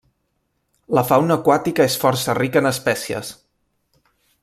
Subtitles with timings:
[0.99, 3.31] La fauna aquàtica és força rica en espècies.